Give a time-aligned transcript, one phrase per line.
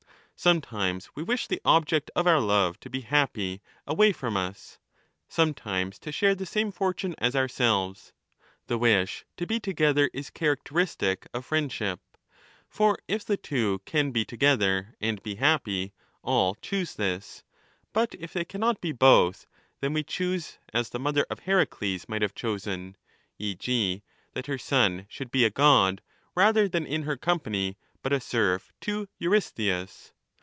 [0.43, 4.79] Sometimes we wish the object of our love to be happy away from us,
[5.29, 8.11] sometimes to share the same fortune as ourselves;
[8.65, 11.99] the wish to be together is characteristic of friend ship.
[12.67, 15.93] For if the two can both be together and be happy,
[16.23, 17.43] all choose this;
[17.93, 19.45] but if they cannot be both,
[19.79, 22.95] then we choose as * the mother of Heracles might have chosen,
[23.37, 23.53] e.
[23.53, 24.01] g.
[24.33, 26.01] that 3° her son should be a god
[26.33, 30.13] rather than in her company but a serf to Eurystheus.